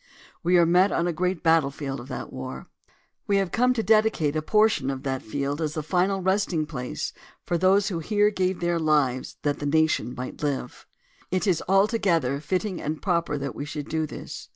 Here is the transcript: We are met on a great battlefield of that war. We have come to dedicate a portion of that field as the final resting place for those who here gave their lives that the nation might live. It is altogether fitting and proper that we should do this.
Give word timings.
We 0.41 0.57
are 0.57 0.65
met 0.65 0.91
on 0.91 1.05
a 1.05 1.13
great 1.13 1.43
battlefield 1.43 1.99
of 1.99 2.07
that 2.07 2.33
war. 2.33 2.65
We 3.27 3.37
have 3.37 3.51
come 3.51 3.71
to 3.75 3.83
dedicate 3.83 4.35
a 4.35 4.41
portion 4.41 4.89
of 4.89 5.03
that 5.03 5.21
field 5.21 5.61
as 5.61 5.75
the 5.75 5.83
final 5.83 6.23
resting 6.23 6.65
place 6.65 7.13
for 7.45 7.55
those 7.55 7.89
who 7.89 7.99
here 7.99 8.31
gave 8.31 8.61
their 8.61 8.79
lives 8.79 9.37
that 9.43 9.59
the 9.59 9.67
nation 9.67 10.15
might 10.17 10.41
live. 10.41 10.87
It 11.29 11.45
is 11.45 11.61
altogether 11.67 12.39
fitting 12.39 12.81
and 12.81 12.99
proper 12.99 13.37
that 13.37 13.53
we 13.53 13.63
should 13.63 13.89
do 13.89 14.07
this. 14.07 14.49